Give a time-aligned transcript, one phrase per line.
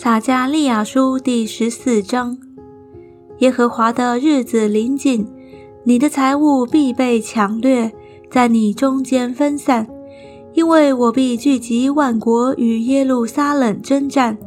[0.00, 2.38] 撒加利亚书第十四章：
[3.38, 5.26] 耶和华的日子临近，
[5.82, 7.90] 你的财物必被抢掠，
[8.30, 9.88] 在你中间分散，
[10.54, 14.38] 因为我必聚集万国与耶路撒冷征战，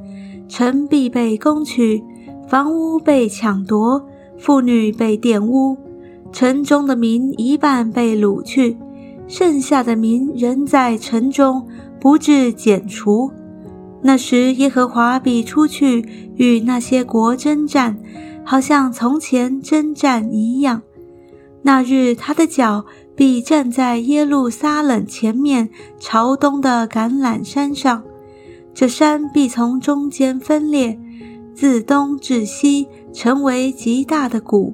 [0.48, 2.02] 城必被攻取，
[2.48, 4.02] 房屋被抢夺，
[4.38, 5.76] 妇女被玷污，
[6.32, 8.78] 城中的民一半被掳去，
[9.28, 11.68] 剩下的民仍在城中，
[12.00, 13.30] 不至剪除。
[14.04, 18.00] 那时，耶和华必出去与那些国征战，
[18.44, 20.82] 好像从前征战一样。
[21.62, 25.70] 那日，他的脚必站在耶路撒冷前面
[26.00, 28.04] 朝东的橄榄山上，
[28.74, 31.00] 这山必从中间分裂，
[31.54, 34.74] 自东至西成为极大的谷。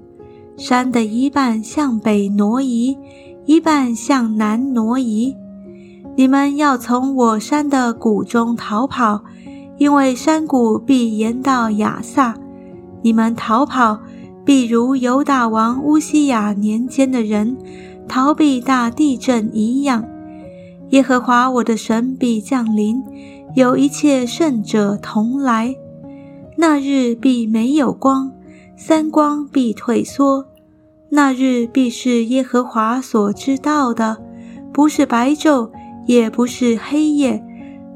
[0.55, 2.97] 山的一半向北挪移，
[3.45, 5.35] 一半向南挪移。
[6.17, 9.23] 你们要从我山的谷中逃跑，
[9.77, 12.35] 因为山谷必延到亚萨。
[13.03, 13.99] 你们逃跑，
[14.43, 17.55] 必如犹大王乌西雅年间的人
[18.07, 20.03] 逃避大地震一样。
[20.89, 23.03] 耶和华我的神必降临，
[23.53, 25.75] 有一切圣者同来。
[26.55, 28.31] 那日必没有光，
[28.75, 30.47] 三光必退缩。
[31.09, 34.17] 那日必是耶和华所知道的，
[34.73, 35.69] 不是白昼。
[36.07, 37.43] 也不是黑夜，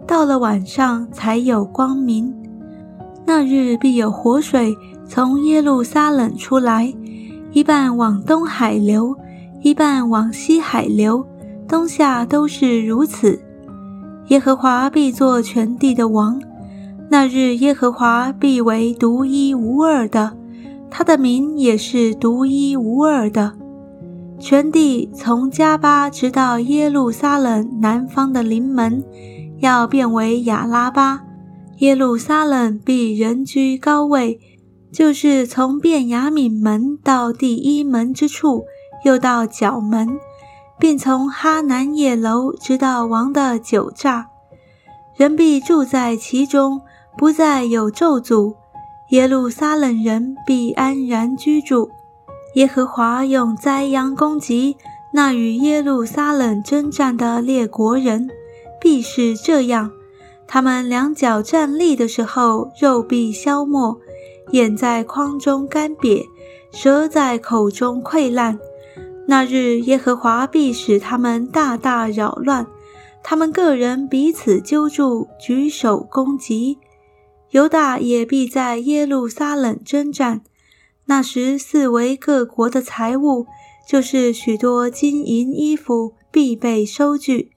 [0.06, 2.32] 到了晚上才有光明。
[3.26, 4.76] 那日必有活水
[5.08, 6.94] 从耶路撒冷出来，
[7.54, 9.16] 一半往东海流，
[9.62, 11.26] 一半往西海流，
[11.68, 13.42] 冬夏都是如此。
[14.28, 16.40] 耶和华必作全地的王。
[17.10, 20.34] 那日耶和华必为独一无二的，
[20.90, 23.54] 他的名也是独一无二的。
[24.42, 29.04] 全地从加巴直到耶路撒冷南方的临门，
[29.60, 31.22] 要变为亚拉巴。
[31.78, 34.40] 耶路撒冷必人居高位，
[34.92, 38.64] 就是从便雅悯门到第一门之处，
[39.06, 40.10] 又到角门，
[40.80, 44.28] 并从哈南叶楼直到王的酒榨，
[45.16, 46.82] 人必住在其中，
[47.16, 48.56] 不再有咒诅。
[49.12, 51.90] 耶路撒冷人必安然居住。
[52.56, 54.76] 耶和华用灾殃攻击
[55.14, 58.30] 那与耶路撒冷征战的列国人，
[58.80, 59.92] 必是这样：
[60.48, 63.98] 他们两脚站立的时候，肉必消没；
[64.52, 66.26] 眼在眶中干瘪，
[66.74, 68.60] 舌在口中溃烂。
[69.28, 72.68] 那日，耶和华必使他们大大扰乱，
[73.24, 76.80] 他们个人彼此揪住，举手攻击。
[77.52, 80.42] 犹大也必在耶路撒冷征战。
[81.06, 83.46] 那时，四围各国的财物，
[83.88, 87.52] 就是许多金银衣服，必备收据。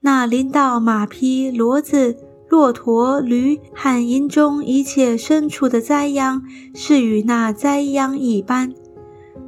[0.00, 2.16] 那临到马匹、骡子、
[2.48, 6.42] 骆驼、驴和营中一切牲畜的灾殃，
[6.74, 8.72] 是与那灾殃一般。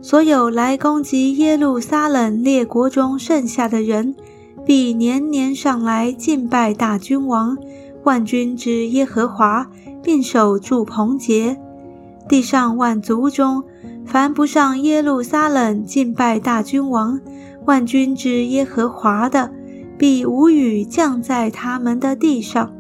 [0.00, 4.16] 所有来攻击耶路撒冷列国中剩下的人，
[4.66, 7.56] 必年年上来敬拜大君王、
[8.02, 9.70] 万军之耶和华，
[10.02, 11.60] 并守住棚节。
[12.28, 13.62] 地上万族中，
[14.06, 17.20] 凡不上耶路撒冷敬拜大君王、
[17.66, 19.52] 万军之耶和华的，
[19.98, 22.72] 必无雨降在他们的地上。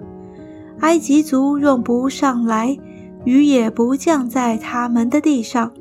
[0.80, 2.76] 埃及族若不上来，
[3.24, 5.72] 雨也不降在他们的地上。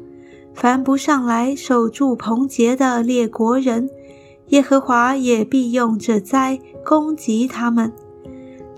[0.54, 3.90] 凡不上来守住棚节的列国人，
[4.50, 7.92] 耶和华也必用这灾攻击他们。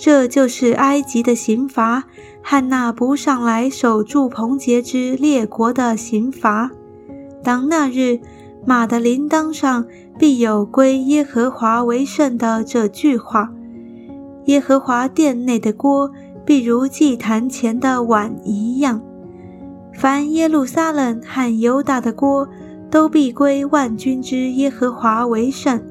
[0.03, 2.03] 这就是埃及的刑罚。
[2.41, 6.69] 汉那不上来守住棚节之列国的刑罚。
[7.41, 8.19] 当那日，
[8.65, 9.85] 马的铃铛上
[10.19, 13.53] 必有归耶和华为圣的这句话：
[14.47, 16.11] 耶和华殿内的锅，
[16.45, 19.01] 必如祭坛前的碗一样。
[19.93, 22.45] 凡耶路撒冷和犹大的锅，
[22.91, 25.81] 都必归万军之耶和华为圣。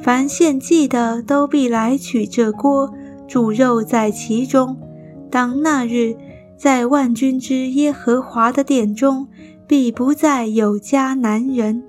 [0.00, 2.92] 凡献祭的，都必来取这锅，
[3.28, 4.76] 煮肉在其中。
[5.30, 6.16] 当那日，
[6.56, 9.28] 在万军之耶和华的殿中，
[9.66, 11.84] 必不再有迦南人。